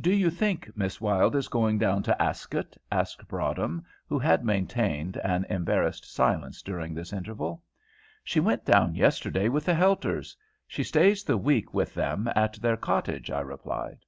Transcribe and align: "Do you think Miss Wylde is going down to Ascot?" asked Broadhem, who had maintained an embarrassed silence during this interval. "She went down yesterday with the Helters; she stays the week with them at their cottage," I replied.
"Do 0.00 0.10
you 0.10 0.30
think 0.30 0.74
Miss 0.74 1.02
Wylde 1.02 1.36
is 1.36 1.48
going 1.48 1.76
down 1.76 2.02
to 2.04 2.22
Ascot?" 2.22 2.78
asked 2.90 3.28
Broadhem, 3.28 3.84
who 4.08 4.18
had 4.18 4.42
maintained 4.42 5.18
an 5.18 5.44
embarrassed 5.50 6.10
silence 6.10 6.62
during 6.62 6.94
this 6.94 7.12
interval. 7.12 7.62
"She 8.24 8.40
went 8.40 8.64
down 8.64 8.94
yesterday 8.94 9.50
with 9.50 9.66
the 9.66 9.74
Helters; 9.74 10.34
she 10.66 10.82
stays 10.82 11.24
the 11.24 11.36
week 11.36 11.74
with 11.74 11.92
them 11.92 12.26
at 12.34 12.54
their 12.54 12.78
cottage," 12.78 13.30
I 13.30 13.40
replied. 13.40 13.98